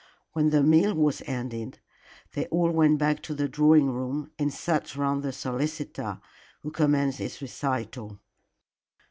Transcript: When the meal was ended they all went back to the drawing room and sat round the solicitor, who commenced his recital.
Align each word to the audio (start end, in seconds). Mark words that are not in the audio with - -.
When 0.33 0.49
the 0.49 0.63
meal 0.63 0.95
was 0.95 1.21
ended 1.27 1.77
they 2.33 2.47
all 2.47 2.71
went 2.71 2.97
back 2.97 3.21
to 3.21 3.35
the 3.35 3.47
drawing 3.47 3.91
room 3.91 4.31
and 4.39 4.51
sat 4.51 4.95
round 4.95 5.21
the 5.21 5.31
solicitor, 5.31 6.19
who 6.63 6.71
commenced 6.71 7.19
his 7.19 7.39
recital. 7.39 8.19